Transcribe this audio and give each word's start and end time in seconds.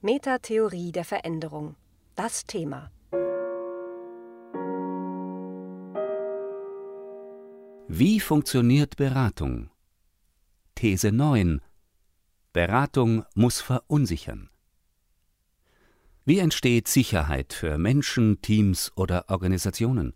Metatheorie 0.00 0.92
der 0.92 1.04
Veränderung. 1.04 1.74
Das 2.14 2.44
Thema. 2.44 2.92
Wie 7.88 8.20
funktioniert 8.20 8.94
Beratung? 8.94 9.70
These 10.76 11.10
9. 11.10 11.60
Beratung 12.52 13.24
muss 13.34 13.60
verunsichern. 13.60 14.50
Wie 16.24 16.38
entsteht 16.38 16.86
Sicherheit 16.86 17.52
für 17.52 17.76
Menschen, 17.76 18.40
Teams 18.40 18.92
oder 18.94 19.24
Organisationen? 19.28 20.14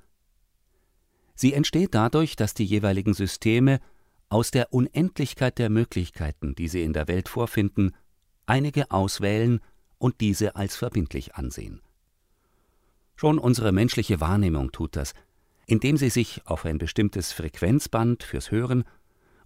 Sie 1.35 1.55
entsteht 1.55 1.97
dadurch, 1.97 2.37
dass 2.37 2.55
die 2.55 2.67
jeweiligen 2.67 3.15
Systeme 3.15 3.81
aus 4.29 4.53
der 4.53 4.73
Unendlichkeit 4.73 5.59
der 5.59 5.71
Möglichkeiten, 5.71 6.55
die 6.55 6.69
sie 6.69 6.85
in 6.85 6.93
der 6.93 7.09
Welt 7.09 7.29
vorfinden, 7.29 7.97
einige 8.47 8.93
auswählen 8.93 9.61
und 10.03 10.21
diese 10.21 10.57
als 10.57 10.75
verbindlich 10.75 11.37
ansehen. 11.37 11.81
Schon 13.15 13.39
unsere 13.39 13.71
menschliche 13.71 14.21
Wahrnehmung 14.21 14.73
tut 14.73 14.97
das, 14.97 15.15
indem 15.67 15.97
sie 15.97 16.11
sich 16.11 16.43
auf 16.45 16.65
ein 16.65 16.79
bestimmtes 16.79 17.33
Frequenzband 17.33 18.25
fürs 18.25 18.51
Hören 18.51 18.83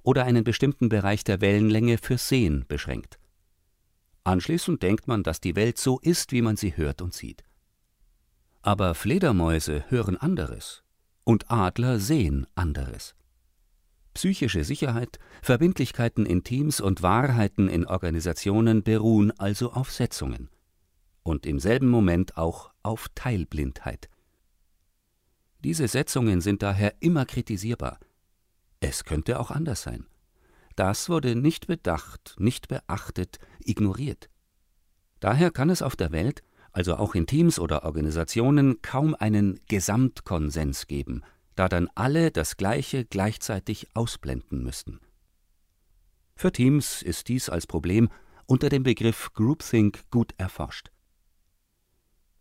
oder 0.02 0.24
einen 0.24 0.44
bestimmten 0.44 0.88
Bereich 0.88 1.24
der 1.24 1.42
Wellenlänge 1.42 1.98
fürs 1.98 2.30
Sehen 2.30 2.64
beschränkt. 2.68 3.18
Anschließend 4.24 4.82
denkt 4.82 5.08
man, 5.08 5.22
dass 5.22 5.42
die 5.42 5.56
Welt 5.56 5.76
so 5.76 6.00
ist, 6.00 6.32
wie 6.32 6.40
man 6.40 6.56
sie 6.56 6.74
hört 6.74 7.02
und 7.02 7.12
sieht. 7.12 7.44
Aber 8.62 8.94
Fledermäuse 8.94 9.84
hören 9.90 10.16
anderes 10.16 10.82
und 11.24 11.50
Adler 11.50 11.98
sehen 11.98 12.46
anderes. 12.54 13.14
Psychische 14.16 14.64
Sicherheit, 14.64 15.18
Verbindlichkeiten 15.42 16.24
in 16.24 16.42
Teams 16.42 16.80
und 16.80 17.02
Wahrheiten 17.02 17.68
in 17.68 17.84
Organisationen 17.84 18.82
beruhen 18.82 19.30
also 19.38 19.72
auf 19.72 19.92
Setzungen 19.92 20.48
und 21.22 21.44
im 21.44 21.60
selben 21.60 21.88
Moment 21.88 22.38
auch 22.38 22.70
auf 22.82 23.10
Teilblindheit. 23.14 24.08
Diese 25.62 25.86
Setzungen 25.86 26.40
sind 26.40 26.62
daher 26.62 26.94
immer 27.00 27.26
kritisierbar. 27.26 27.98
Es 28.80 29.04
könnte 29.04 29.38
auch 29.38 29.50
anders 29.50 29.82
sein. 29.82 30.06
Das 30.76 31.10
wurde 31.10 31.36
nicht 31.36 31.66
bedacht, 31.66 32.36
nicht 32.38 32.68
beachtet, 32.68 33.36
ignoriert. 33.62 34.30
Daher 35.20 35.50
kann 35.50 35.68
es 35.68 35.82
auf 35.82 35.94
der 35.94 36.10
Welt, 36.10 36.42
also 36.72 36.96
auch 36.96 37.14
in 37.14 37.26
Teams 37.26 37.58
oder 37.58 37.84
Organisationen, 37.84 38.80
kaum 38.80 39.14
einen 39.14 39.60
Gesamtkonsens 39.68 40.86
geben– 40.86 41.22
da 41.56 41.68
dann 41.68 41.88
alle 41.94 42.30
das 42.30 42.56
Gleiche 42.56 43.04
gleichzeitig 43.04 43.88
ausblenden 43.94 44.62
müssten. 44.62 45.00
Für 46.36 46.52
Teams 46.52 47.02
ist 47.02 47.28
dies 47.28 47.48
als 47.48 47.66
Problem 47.66 48.08
unter 48.46 48.68
dem 48.68 48.84
Begriff 48.84 49.32
Groupthink 49.32 50.08
gut 50.10 50.32
erforscht. 50.38 50.90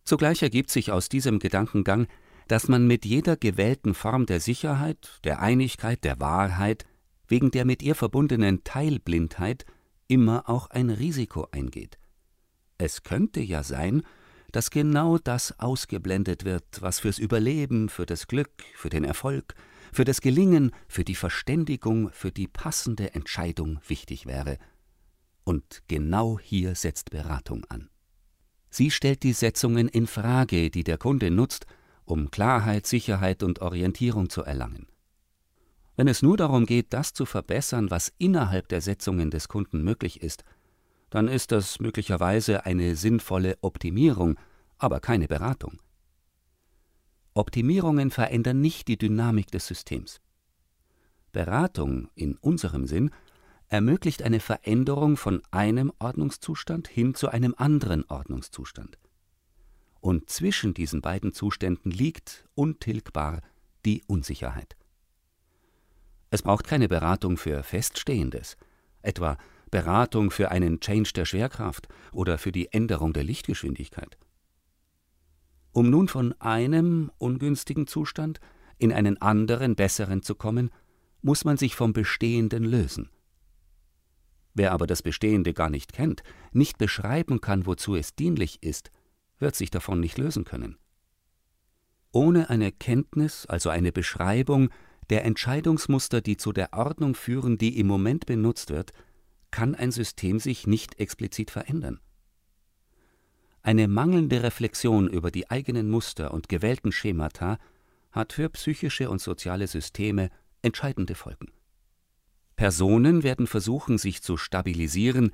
Zugleich 0.04 0.42
ergibt 0.42 0.70
sich 0.70 0.92
aus 0.92 1.08
diesem 1.08 1.40
Gedankengang, 1.40 2.06
dass 2.46 2.68
man 2.68 2.86
mit 2.86 3.04
jeder 3.04 3.36
gewählten 3.36 3.94
Form 3.94 4.26
der 4.26 4.38
Sicherheit, 4.38 5.18
der 5.24 5.40
Einigkeit, 5.40 6.04
der 6.04 6.20
Wahrheit, 6.20 6.84
wegen 7.26 7.50
der 7.50 7.64
mit 7.64 7.82
ihr 7.82 7.96
verbundenen 7.96 8.62
Teilblindheit 8.62 9.66
immer 10.06 10.48
auch 10.48 10.70
ein 10.70 10.90
Risiko 10.90 11.48
eingeht. 11.50 11.98
Es 12.78 13.02
könnte 13.02 13.40
ja 13.40 13.64
sein, 13.64 14.02
dass 14.56 14.70
genau 14.70 15.18
das 15.18 15.60
ausgeblendet 15.60 16.46
wird, 16.46 16.64
was 16.80 17.00
fürs 17.00 17.18
Überleben, 17.18 17.90
für 17.90 18.06
das 18.06 18.26
Glück, 18.26 18.48
für 18.74 18.88
den 18.88 19.04
Erfolg, 19.04 19.54
für 19.92 20.06
das 20.06 20.22
Gelingen, 20.22 20.70
für 20.88 21.04
die 21.04 21.14
Verständigung, 21.14 22.08
für 22.10 22.32
die 22.32 22.48
passende 22.48 23.12
Entscheidung 23.12 23.80
wichtig 23.86 24.24
wäre. 24.24 24.56
Und 25.44 25.82
genau 25.88 26.38
hier 26.38 26.74
setzt 26.74 27.10
Beratung 27.10 27.66
an. 27.68 27.90
Sie 28.70 28.90
stellt 28.90 29.24
die 29.24 29.34
Setzungen 29.34 29.88
in 29.88 30.06
Frage, 30.06 30.70
die 30.70 30.84
der 30.84 30.96
Kunde 30.96 31.30
nutzt, 31.30 31.66
um 32.06 32.30
Klarheit, 32.30 32.86
Sicherheit 32.86 33.42
und 33.42 33.60
Orientierung 33.60 34.30
zu 34.30 34.40
erlangen. 34.40 34.86
Wenn 35.96 36.08
es 36.08 36.22
nur 36.22 36.38
darum 36.38 36.64
geht, 36.64 36.94
das 36.94 37.12
zu 37.12 37.26
verbessern, 37.26 37.90
was 37.90 38.10
innerhalb 38.16 38.68
der 38.68 38.80
Setzungen 38.80 39.30
des 39.30 39.48
Kunden 39.48 39.84
möglich 39.84 40.22
ist, 40.22 40.44
dann 41.10 41.28
ist 41.28 41.52
das 41.52 41.78
möglicherweise 41.78 42.66
eine 42.66 42.96
sinnvolle 42.96 43.58
Optimierung, 43.60 44.38
aber 44.78 45.00
keine 45.00 45.28
Beratung. 45.28 45.80
Optimierungen 47.34 48.10
verändern 48.10 48.60
nicht 48.60 48.88
die 48.88 48.96
Dynamik 48.96 49.50
des 49.50 49.66
Systems. 49.66 50.20
Beratung 51.32 52.08
in 52.14 52.36
unserem 52.36 52.86
Sinn 52.86 53.10
ermöglicht 53.68 54.22
eine 54.22 54.40
Veränderung 54.40 55.16
von 55.16 55.42
einem 55.50 55.92
Ordnungszustand 55.98 56.88
hin 56.88 57.14
zu 57.14 57.28
einem 57.28 57.54
anderen 57.58 58.04
Ordnungszustand. 58.08 58.98
Und 60.00 60.30
zwischen 60.30 60.72
diesen 60.72 61.02
beiden 61.02 61.32
Zuständen 61.32 61.90
liegt 61.90 62.48
untilgbar 62.54 63.42
die 63.84 64.02
Unsicherheit. 64.06 64.76
Es 66.30 66.42
braucht 66.42 66.66
keine 66.66 66.88
Beratung 66.88 67.36
für 67.36 67.62
Feststehendes, 67.62 68.56
etwa 69.02 69.36
Beratung 69.70 70.30
für 70.30 70.50
einen 70.50 70.80
Change 70.80 71.12
der 71.14 71.24
Schwerkraft 71.24 71.88
oder 72.12 72.38
für 72.38 72.52
die 72.52 72.72
Änderung 72.72 73.12
der 73.12 73.24
Lichtgeschwindigkeit. 73.24 74.16
Um 75.76 75.90
nun 75.90 76.08
von 76.08 76.32
einem 76.40 77.12
ungünstigen 77.18 77.86
Zustand 77.86 78.40
in 78.78 78.94
einen 78.94 79.20
anderen, 79.20 79.76
besseren 79.76 80.22
zu 80.22 80.34
kommen, 80.34 80.70
muss 81.20 81.44
man 81.44 81.58
sich 81.58 81.76
vom 81.76 81.92
Bestehenden 81.92 82.64
lösen. 82.64 83.10
Wer 84.54 84.72
aber 84.72 84.86
das 84.86 85.02
Bestehende 85.02 85.52
gar 85.52 85.68
nicht 85.68 85.92
kennt, 85.92 86.22
nicht 86.50 86.78
beschreiben 86.78 87.42
kann, 87.42 87.66
wozu 87.66 87.94
es 87.94 88.14
dienlich 88.14 88.62
ist, 88.62 88.90
wird 89.38 89.54
sich 89.54 89.70
davon 89.70 90.00
nicht 90.00 90.16
lösen 90.16 90.46
können. 90.46 90.78
Ohne 92.10 92.48
eine 92.48 92.72
Kenntnis, 92.72 93.44
also 93.44 93.68
eine 93.68 93.92
Beschreibung 93.92 94.70
der 95.10 95.26
Entscheidungsmuster, 95.26 96.22
die 96.22 96.38
zu 96.38 96.54
der 96.54 96.72
Ordnung 96.72 97.14
führen, 97.14 97.58
die 97.58 97.78
im 97.78 97.86
Moment 97.86 98.24
benutzt 98.24 98.70
wird, 98.70 98.94
kann 99.50 99.74
ein 99.74 99.92
System 99.92 100.38
sich 100.38 100.66
nicht 100.66 100.98
explizit 100.98 101.50
verändern. 101.50 102.00
Eine 103.66 103.88
mangelnde 103.88 104.44
Reflexion 104.44 105.08
über 105.08 105.32
die 105.32 105.50
eigenen 105.50 105.90
Muster 105.90 106.32
und 106.32 106.48
gewählten 106.48 106.92
Schemata 106.92 107.58
hat 108.12 108.32
für 108.32 108.48
psychische 108.50 109.10
und 109.10 109.20
soziale 109.20 109.66
Systeme 109.66 110.30
entscheidende 110.62 111.16
Folgen. 111.16 111.50
Personen 112.54 113.24
werden 113.24 113.48
versuchen, 113.48 113.98
sich 113.98 114.22
zu 114.22 114.36
stabilisieren, 114.36 115.32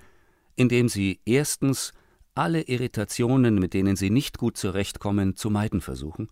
indem 0.56 0.88
sie 0.88 1.20
erstens 1.26 1.92
alle 2.34 2.62
Irritationen, 2.62 3.56
mit 3.56 3.74
denen 3.74 3.96
sie 3.96 4.08
nicht 4.08 4.38
gut 4.38 4.56
zurechtkommen, 4.56 5.36
zu 5.36 5.50
meiden 5.50 5.82
versuchen. 5.82 6.28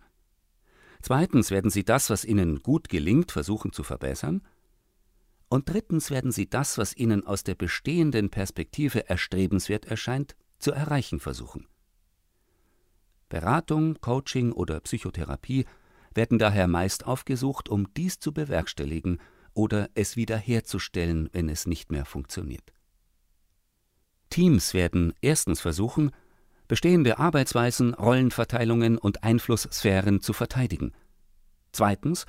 Zweitens 1.03 1.51
werden 1.51 1.71
sie 1.71 1.85
das, 1.85 2.09
was 2.09 2.25
ihnen 2.25 2.63
gut 2.63 2.89
gelingt, 2.89 3.31
versuchen 3.31 3.73
zu 3.73 3.83
verbessern. 3.83 4.41
Und 5.51 5.69
drittens 5.69 6.11
werden 6.11 6.33
sie 6.33 6.49
das, 6.49 6.79
was 6.79 6.97
ihnen 6.97 7.27
aus 7.27 7.45
der 7.45 7.57
bestehenden 7.57 8.31
Perspektive 8.31 9.11
erstrebenswert 9.11 9.85
erscheint, 9.85 10.35
zu 10.59 10.73
erreichen 10.73 11.21
versuchen. 11.21 11.67
Beratung, 13.31 13.99
Coaching 14.03 14.53
oder 14.53 14.81
Psychotherapie 14.81 15.65
werden 16.15 16.39
daher 16.39 16.69
meist 16.69 17.07
aufgesucht, 17.07 17.71
um 17.71 17.93
dies 17.95 18.19
zu 18.19 18.35
bewerkstelligen 18.35 19.19
oder 19.55 19.89
es 19.95 20.17
wiederherzustellen, 20.17 21.31
wenn 21.33 21.49
es 21.49 21.67
nicht 21.67 21.91
mehr 21.91 22.05
funktioniert. 22.05 22.75
Teams 24.29 24.75
werden 24.75 25.15
erstens 25.23 25.61
versuchen, 25.61 26.11
bestehende 26.69 27.19
Arbeitsweisen, 27.19 27.95
Rollenverteilungen 27.95 28.99
und 28.99 29.25
Einflusssphären 29.25 30.21
zu 30.21 30.33
verteidigen. 30.33 30.93
Zweitens 31.73 32.27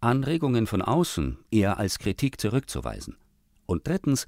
Anregungen 0.00 0.66
von 0.66 0.82
außen 0.82 1.38
eher 1.50 1.78
als 1.78 1.98
Kritik 1.98 2.40
zurückzuweisen. 2.40 3.16
Und 3.66 3.86
drittens, 3.86 4.26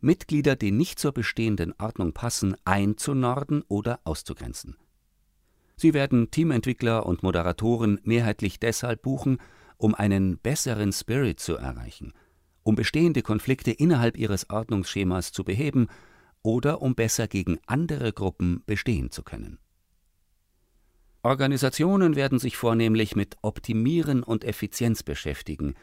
Mitglieder, 0.00 0.56
die 0.56 0.70
nicht 0.70 0.98
zur 0.98 1.12
bestehenden 1.12 1.74
Ordnung 1.78 2.12
passen, 2.12 2.56
einzunorden 2.64 3.62
oder 3.68 4.00
auszugrenzen. 4.04 4.76
Sie 5.80 5.94
werden 5.94 6.30
Teamentwickler 6.30 7.06
und 7.06 7.22
Moderatoren 7.22 8.00
mehrheitlich 8.04 8.60
deshalb 8.60 9.00
buchen, 9.00 9.38
um 9.78 9.94
einen 9.94 10.36
besseren 10.36 10.92
Spirit 10.92 11.40
zu 11.40 11.56
erreichen, 11.56 12.12
um 12.62 12.74
bestehende 12.74 13.22
Konflikte 13.22 13.70
innerhalb 13.70 14.18
ihres 14.18 14.50
Ordnungsschemas 14.50 15.32
zu 15.32 15.42
beheben 15.42 15.86
oder 16.42 16.82
um 16.82 16.94
besser 16.94 17.28
gegen 17.28 17.60
andere 17.66 18.12
Gruppen 18.12 18.62
bestehen 18.66 19.10
zu 19.10 19.22
können. 19.22 19.58
Organisationen 21.22 22.14
werden 22.14 22.38
sich 22.38 22.58
vornehmlich 22.58 23.16
mit 23.16 23.38
Optimieren 23.40 24.22
und 24.22 24.44
Effizienz 24.44 25.02
beschäftigen, 25.02 25.76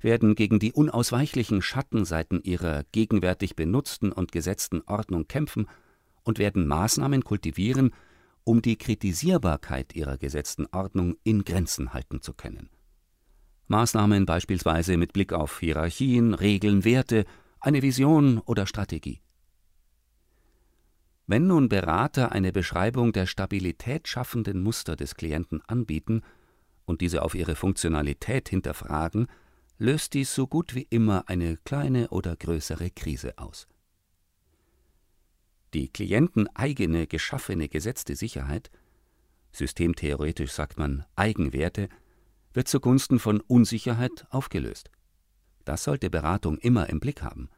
werden 0.00 0.36
gegen 0.36 0.58
die 0.58 0.72
unausweichlichen 0.72 1.60
Schattenseiten 1.60 2.42
ihrer 2.44 2.84
gegenwärtig 2.92 3.56
benutzten 3.56 4.10
und 4.10 4.32
gesetzten 4.32 4.80
Ordnung 4.86 5.28
kämpfen 5.28 5.68
und 6.22 6.38
werden 6.38 6.66
Maßnahmen 6.66 7.24
kultivieren, 7.24 7.92
um 8.48 8.62
die 8.62 8.76
Kritisierbarkeit 8.76 9.94
ihrer 9.94 10.16
gesetzten 10.16 10.64
Ordnung 10.72 11.18
in 11.22 11.44
Grenzen 11.44 11.92
halten 11.92 12.22
zu 12.22 12.32
können. 12.32 12.70
Maßnahmen 13.66 14.24
beispielsweise 14.24 14.96
mit 14.96 15.12
Blick 15.12 15.34
auf 15.34 15.60
Hierarchien, 15.60 16.32
Regeln, 16.32 16.82
Werte, 16.82 17.26
eine 17.60 17.82
Vision 17.82 18.38
oder 18.38 18.66
Strategie. 18.66 19.20
Wenn 21.26 21.46
nun 21.46 21.68
Berater 21.68 22.32
eine 22.32 22.50
Beschreibung 22.50 23.12
der 23.12 23.26
Stabilität 23.26 24.08
schaffenden 24.08 24.62
Muster 24.62 24.96
des 24.96 25.14
Klienten 25.14 25.60
anbieten 25.66 26.22
und 26.86 27.02
diese 27.02 27.20
auf 27.20 27.34
ihre 27.34 27.54
Funktionalität 27.54 28.48
hinterfragen, 28.48 29.26
löst 29.76 30.14
dies 30.14 30.34
so 30.34 30.46
gut 30.46 30.74
wie 30.74 30.86
immer 30.88 31.24
eine 31.28 31.58
kleine 31.58 32.08
oder 32.08 32.34
größere 32.34 32.88
Krise 32.92 33.36
aus. 33.36 33.68
Die 35.74 35.88
klienteneigene 35.88 37.06
geschaffene 37.06 37.68
gesetzte 37.68 38.16
Sicherheit, 38.16 38.70
systemtheoretisch 39.52 40.52
sagt 40.52 40.78
man 40.78 41.04
Eigenwerte, 41.14 41.88
wird 42.54 42.68
zugunsten 42.68 43.18
von 43.18 43.40
Unsicherheit 43.40 44.26
aufgelöst. 44.30 44.90
Das 45.64 45.84
sollte 45.84 46.08
Beratung 46.08 46.56
immer 46.58 46.88
im 46.88 47.00
Blick 47.00 47.22
haben. 47.22 47.50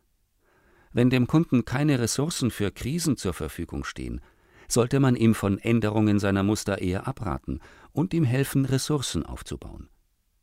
Wenn 0.92 1.10
dem 1.10 1.28
Kunden 1.28 1.64
keine 1.64 2.00
Ressourcen 2.00 2.50
für 2.50 2.72
Krisen 2.72 3.16
zur 3.16 3.32
Verfügung 3.32 3.84
stehen, 3.84 4.20
sollte 4.66 4.98
man 4.98 5.14
ihm 5.14 5.34
von 5.34 5.58
Änderungen 5.58 6.18
seiner 6.18 6.42
Muster 6.42 6.78
eher 6.78 7.06
abraten 7.06 7.60
und 7.92 8.12
ihm 8.12 8.24
helfen, 8.24 8.64
Ressourcen 8.64 9.24
aufzubauen. 9.24 9.88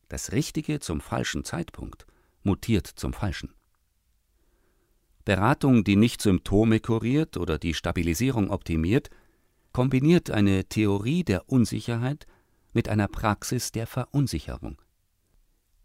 Das 0.08 0.31
Richtige 0.31 0.80
zum 0.80 1.02
falschen 1.02 1.44
Zeitpunkt 1.44 2.06
mutiert 2.44 2.88
zum 2.88 3.12
Falschen. 3.12 3.54
Beratung, 5.28 5.84
die 5.84 5.98
nicht 5.98 6.22
Symptome 6.22 6.80
kuriert 6.80 7.36
oder 7.36 7.58
die 7.58 7.74
Stabilisierung 7.74 8.50
optimiert, 8.50 9.10
kombiniert 9.74 10.32
eine 10.32 10.64
Theorie 10.64 11.26
der 11.26 11.50
Unsicherheit 11.50 12.26
mit 12.72 12.88
einer 12.88 13.10
Praxis 13.10 13.74
der 13.74 13.88
Verunsicherung. 13.88 14.82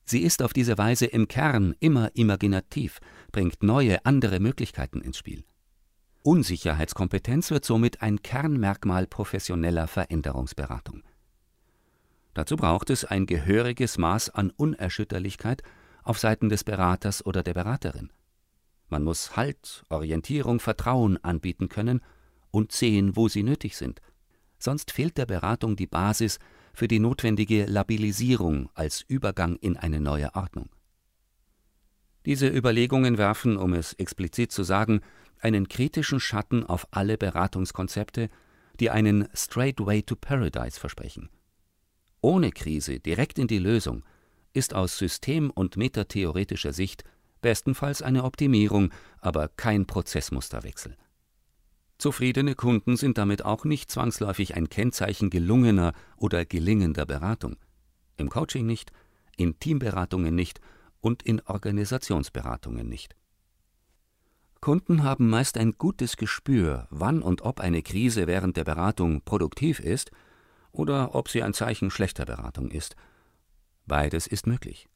Sie 0.05 0.21
ist 0.21 0.45
auf 0.45 0.53
diese 0.53 0.79
Weise 0.79 1.07
im 1.07 1.27
Kern 1.27 1.75
immer 1.81 2.15
imaginativ, 2.15 3.01
bringt 3.33 3.65
neue, 3.65 4.07
andere 4.07 4.39
Möglichkeiten 4.39 5.01
ins 5.01 5.19
Spiel. 5.19 5.43
Unsicherheitskompetenz 6.23 7.51
wird 7.51 7.65
somit 7.65 8.01
ein 8.01 8.23
Kernmerkmal 8.23 9.09
professioneller 9.09 9.89
Veränderungsberatung. 9.89 11.03
Dazu 12.33 12.55
braucht 12.55 12.91
es 12.91 13.05
ein 13.05 13.27
gehöriges 13.27 13.99
Maß 13.99 14.31
an 14.31 14.51
Unerschütterlichkeit 14.51 15.65
auf 16.05 16.21
Seiten 16.21 16.49
des 16.49 16.63
Beraters 16.63 17.27
oder 17.27 17.43
der 17.43 17.55
Beraterin. 17.55 18.11
Man 18.93 19.05
muss 19.05 19.37
Halt, 19.37 19.87
Orientierung, 19.89 20.61
Vertrauen 20.61 21.17
anbieten 21.25 21.71
können 21.71 22.03
und 22.51 22.73
sehen, 22.73 23.17
wo 23.17 23.27
sie 23.27 23.43
nötig 23.43 23.75
sind. 23.75 24.03
Sonst 24.59 24.91
fehlt 24.91 25.17
der 25.17 25.25
Beratung 25.25 25.77
die 25.77 25.87
Basis 25.87 26.39
für 26.75 26.89
die 26.89 26.99
notwendige 26.99 27.65
Labilisierung 27.65 28.69
als 28.75 29.01
Übergang 29.01 29.57
in 29.57 29.79
eine 29.79 29.99
neue 29.99 30.35
Ordnung. 30.35 30.69
Diese 32.27 32.49
Überlegungen 32.49 33.17
werfen, 33.17 33.57
um 33.57 33.73
es 33.73 33.95
explizit 33.95 34.53
zu 34.53 34.63
sagen, 34.63 35.01
einen 35.41 35.69
kritischen 35.69 36.21
Schatten 36.21 36.63
auf 36.63 36.87
alle 36.91 37.17
Beratungskonzepte, 37.17 38.29
die 38.79 38.91
einen 38.91 39.27
Straight 39.33 39.81
Way 39.81 40.03
to 40.03 40.17
Paradise 40.17 40.79
versprechen. 40.79 41.31
Ohne 42.21 42.51
Krise 42.51 43.01
direkt 43.01 43.39
in 43.39 43.47
die 43.47 43.59
Lösung 43.59 44.05
ist 44.53 44.75
aus 44.75 44.99
system- 44.99 45.51
und 45.51 45.79
metatheoretischer 45.79 46.75
Sicht 46.75 47.05
bestenfalls 47.43 48.01
eine 48.01 48.25
Optimierung, 48.25 48.91
aber 49.21 49.49
kein 49.49 49.87
Prozessmusterwechsel. 49.87 50.97
Zufriedene 51.99 52.55
Kunden 52.55 52.97
sind 52.97 53.19
damit 53.19 53.45
auch 53.45 53.65
nicht 53.65 53.91
zwangsläufig 53.91 54.57
ein 54.57 54.69
Kennzeichen 54.69 55.31
gelungener 55.31 55.93
oder 56.17 56.45
gelingender 56.45 57.07
Beratung. 57.07 57.57
Im 58.17 58.29
Coaching 58.29 58.67
nicht, 58.67 58.91
in 59.37 59.59
Teamberatungen 59.59 60.35
nicht 60.35 60.61
und 61.01 61.23
in 61.23 61.41
Organisationsberatungen 61.43 62.89
nicht. 62.89 63.15
Kunden 64.61 65.03
haben 65.03 65.29
meist 65.29 65.59
ein 65.59 65.73
gutes 65.73 66.17
Gespür, 66.17 66.87
wann 66.91 67.21
und 67.23 67.43
ob 67.43 67.61
eine 67.61 67.83
Krise 67.83 68.27
während 68.27 68.57
der 68.57 68.65
Beratung 68.65 69.23
produktiv 69.23 69.81
ist 69.81 70.11
oder 70.71 71.15
ob 71.15 71.29
sie 71.29 71.43
ein 71.43 71.55
Zeichen 71.55 71.91
schlechter 71.91 72.25
Beratung 72.25 72.71
ist. 72.71 72.97
Beides 73.87 74.27
ist 74.27 74.47
möglich. 74.47 74.89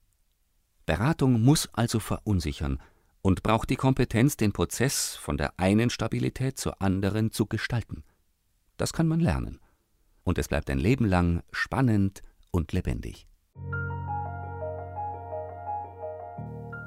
Beratung 0.86 1.42
muss 1.42 1.68
also 1.72 1.98
verunsichern 1.98 2.80
und 3.20 3.42
braucht 3.42 3.68
die 3.70 3.76
Kompetenz, 3.76 4.36
den 4.36 4.52
Prozess 4.52 5.16
von 5.16 5.36
der 5.36 5.52
einen 5.58 5.90
Stabilität 5.90 6.58
zur 6.58 6.80
anderen 6.80 7.32
zu 7.32 7.46
gestalten. 7.46 8.04
Das 8.76 8.92
kann 8.92 9.08
man 9.08 9.18
lernen. 9.18 9.58
Und 10.22 10.38
es 10.38 10.46
bleibt 10.46 10.70
ein 10.70 10.78
Leben 10.78 11.04
lang 11.04 11.42
spannend 11.50 12.22
und 12.52 12.72
lebendig. 12.72 13.26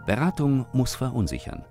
Beratung 0.06 0.66
muss 0.72 0.96
verunsichern. 0.96 1.66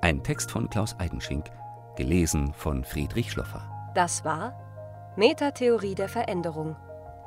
Ein 0.00 0.24
Text 0.24 0.50
von 0.50 0.70
Klaus 0.70 0.98
Eidenschink, 0.98 1.50
gelesen 1.96 2.54
von 2.54 2.82
Friedrich 2.84 3.30
Schloffer. 3.30 3.92
Das 3.94 4.24
war 4.24 5.14
Metatheorie 5.16 5.94
der 5.94 6.08
Veränderung. 6.08 6.76